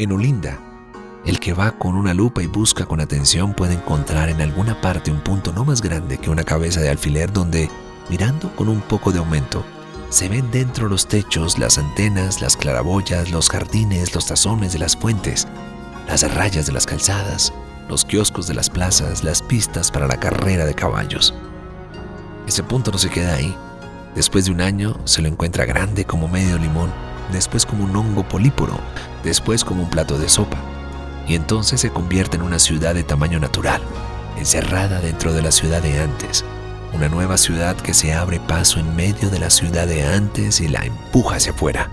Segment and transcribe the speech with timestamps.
[0.00, 0.60] En Olinda,
[1.26, 5.10] el que va con una lupa y busca con atención puede encontrar en alguna parte
[5.10, 7.68] un punto no más grande que una cabeza de alfiler donde,
[8.08, 9.64] mirando con un poco de aumento,
[10.08, 14.96] se ven dentro los techos, las antenas, las claraboyas, los jardines, los tazones de las
[14.96, 15.48] fuentes,
[16.06, 17.52] las rayas de las calzadas,
[17.88, 21.34] los kioscos de las plazas, las pistas para la carrera de caballos.
[22.46, 23.52] Ese punto no se queda ahí.
[24.14, 28.26] Después de un año se lo encuentra grande como medio limón después como un hongo
[28.26, 28.78] políporo,
[29.22, 30.58] después como un plato de sopa,
[31.26, 33.82] y entonces se convierte en una ciudad de tamaño natural,
[34.36, 36.44] encerrada dentro de la ciudad de antes,
[36.94, 40.68] una nueva ciudad que se abre paso en medio de la ciudad de antes y
[40.68, 41.90] la empuja hacia afuera.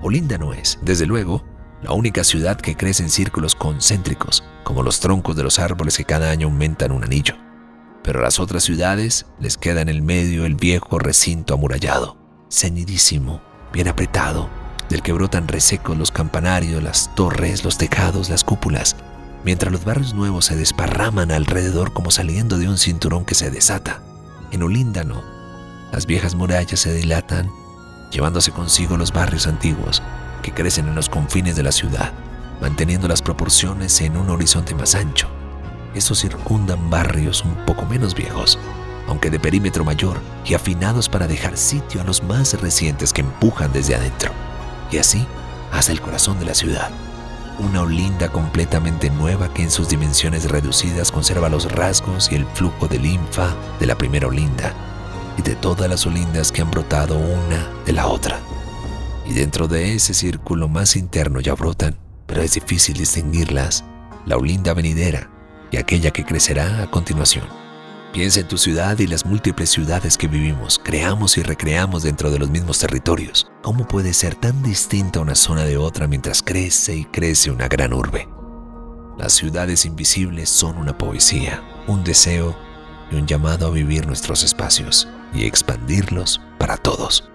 [0.00, 1.44] Olinda no es, desde luego,
[1.82, 6.04] la única ciudad que crece en círculos concéntricos, como los troncos de los árboles que
[6.04, 7.34] cada año aumentan un anillo.
[8.02, 12.16] Pero a las otras ciudades les queda en el medio el viejo recinto amurallado,
[12.50, 14.48] ceñidísimo, bien apretado,
[14.92, 18.94] del que brotan resecos los campanarios, las torres, los tejados, las cúpulas,
[19.42, 24.02] mientras los barrios nuevos se desparraman alrededor como saliendo de un cinturón que se desata.
[24.50, 25.22] En Olíndano,
[25.92, 27.48] las viejas murallas se dilatan,
[28.10, 30.02] llevándose consigo los barrios antiguos
[30.42, 32.12] que crecen en los confines de la ciudad,
[32.60, 35.26] manteniendo las proporciones en un horizonte más ancho.
[35.94, 38.58] Estos circundan barrios un poco menos viejos,
[39.08, 43.72] aunque de perímetro mayor y afinados para dejar sitio a los más recientes que empujan
[43.72, 44.32] desde adentro
[44.92, 45.26] y así
[45.72, 46.90] hasta el corazón de la ciudad.
[47.58, 52.88] Una Olinda completamente nueva que en sus dimensiones reducidas conserva los rasgos y el flujo
[52.88, 54.74] de linfa de la primera Olinda
[55.38, 58.40] y de todas las Olindas que han brotado una de la otra.
[59.26, 63.84] Y dentro de ese círculo más interno ya brotan, pero es difícil distinguirlas,
[64.26, 65.30] la Olinda venidera
[65.70, 67.61] y aquella que crecerá a continuación.
[68.12, 72.38] Piensa en tu ciudad y las múltiples ciudades que vivimos, creamos y recreamos dentro de
[72.38, 73.50] los mismos territorios.
[73.62, 77.94] ¿Cómo puede ser tan distinta una zona de otra mientras crece y crece una gran
[77.94, 78.28] urbe?
[79.16, 82.54] Las ciudades invisibles son una poesía, un deseo
[83.10, 87.30] y un llamado a vivir nuestros espacios y expandirlos para todos.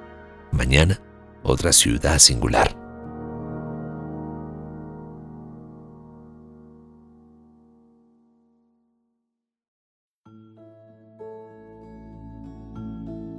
[0.51, 1.01] Mañana,
[1.41, 2.76] otra ciudad singular.